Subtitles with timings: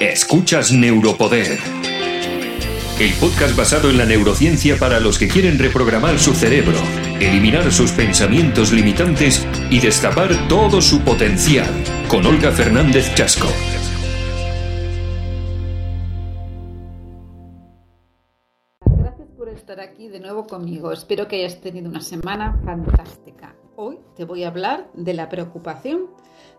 [0.00, 1.58] Escuchas Neuropoder.
[3.00, 6.78] El podcast basado en la neurociencia para los que quieren reprogramar su cerebro,
[7.18, 11.66] eliminar sus pensamientos limitantes y destapar todo su potencial.
[12.08, 13.48] Con Olga Fernández Chasco.
[18.86, 20.92] Gracias por estar aquí de nuevo conmigo.
[20.92, 23.56] Espero que hayas tenido una semana fantástica.
[23.74, 26.06] Hoy te voy a hablar de la preocupación,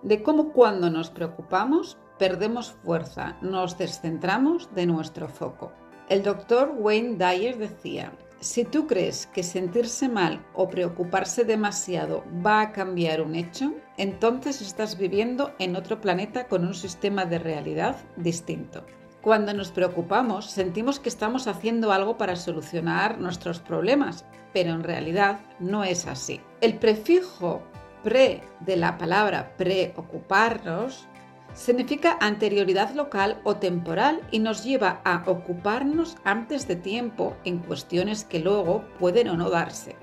[0.04, 5.72] de cómo cuando nos preocupamos perdemos fuerza, nos descentramos de nuestro foco.
[6.10, 8.12] El doctor Wayne Dyer decía,
[8.42, 14.62] si tú crees que sentirse mal o preocuparse demasiado va a cambiar un hecho, entonces
[14.62, 18.86] estás viviendo en otro planeta con un sistema de realidad distinto.
[19.22, 25.40] Cuando nos preocupamos, sentimos que estamos haciendo algo para solucionar nuestros problemas, pero en realidad
[25.60, 26.40] no es así.
[26.62, 27.62] El prefijo
[28.04, 31.10] pre de la palabra preocuparnos
[31.54, 38.24] significa anterioridad local o temporal y nos lleva a ocuparnos antes de tiempo en cuestiones
[38.24, 39.96] que luego pueden o no darse.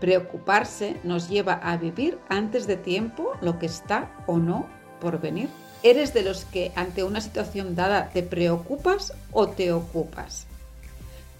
[0.00, 4.66] Preocuparse nos lleva a vivir antes de tiempo lo que está o no
[5.00, 5.48] por venir.
[5.84, 10.46] ¿Eres de los que ante una situación dada te preocupas o te ocupas?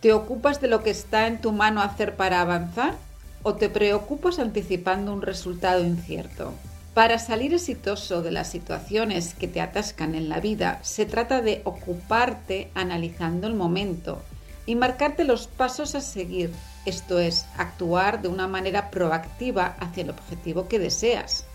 [0.01, 2.95] ¿Te ocupas de lo que está en tu mano hacer para avanzar
[3.43, 6.53] o te preocupas anticipando un resultado incierto?
[6.95, 11.63] Para salir exitoso de las situaciones que te atascan en la vida, se trata de
[11.65, 14.21] ocuparte analizando el momento
[14.67, 16.53] y marcarte los pasos a seguir,
[16.85, 21.47] esto es, actuar de una manera proactiva hacia el objetivo que deseas,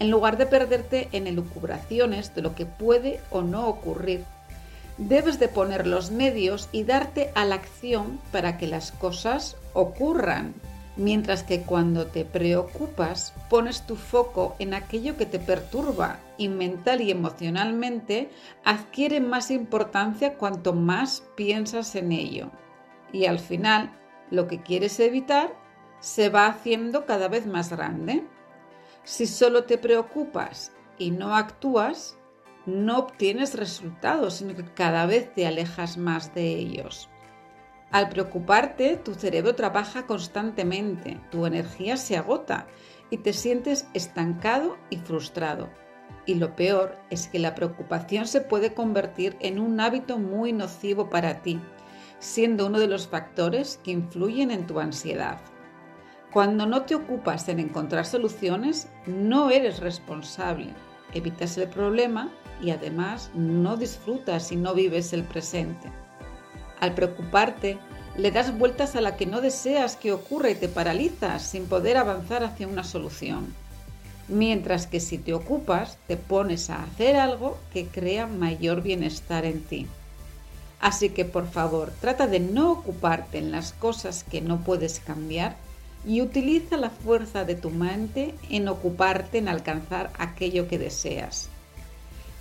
[0.00, 4.24] en lugar de perderte en elucubraciones de lo que puede o no ocurrir.
[4.98, 10.54] Debes de poner los medios y darte a la acción para que las cosas ocurran
[10.96, 17.00] mientras que cuando te preocupas pones tu foco en aquello que te perturba y mental
[17.02, 18.30] y emocionalmente
[18.64, 22.50] adquiere más importancia cuanto más piensas en ello.
[23.12, 23.92] Y al final,
[24.30, 25.54] lo que quieres evitar
[26.00, 28.24] se va haciendo cada vez más grande.
[29.04, 32.18] Si solo te preocupas y no actúas,
[32.64, 37.08] no obtienes resultados, sino que cada vez te alejas más de ellos.
[37.92, 42.66] Al preocuparte, tu cerebro trabaja constantemente, tu energía se agota
[43.10, 45.68] y te sientes estancado y frustrado.
[46.26, 51.08] Y lo peor es que la preocupación se puede convertir en un hábito muy nocivo
[51.08, 51.60] para ti,
[52.18, 55.40] siendo uno de los factores que influyen en tu ansiedad.
[56.32, 60.74] Cuando no te ocupas en encontrar soluciones, no eres responsable,
[61.14, 62.30] evitas el problema
[62.60, 65.90] y además no disfrutas y no vives el presente.
[66.80, 67.78] Al preocuparte,
[68.16, 71.96] le das vueltas a la que no deseas que ocurra y te paralizas sin poder
[71.96, 73.54] avanzar hacia una solución.
[74.28, 79.62] Mientras que si te ocupas, te pones a hacer algo que crea mayor bienestar en
[79.62, 79.86] ti.
[80.80, 85.56] Así que por favor, trata de no ocuparte en las cosas que no puedes cambiar
[86.06, 91.48] y utiliza la fuerza de tu mente en ocuparte en alcanzar aquello que deseas.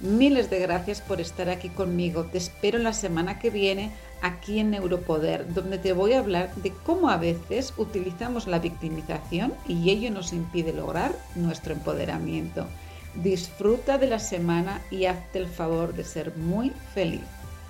[0.02, 2.26] Miles de gracias por estar aquí conmigo.
[2.26, 3.92] Te espero la semana que viene
[4.26, 9.54] aquí en Neuropoder, donde te voy a hablar de cómo a veces utilizamos la victimización
[9.68, 12.66] y ello nos impide lograr nuestro empoderamiento.
[13.14, 17.22] Disfruta de la semana y hazte el favor de ser muy feliz.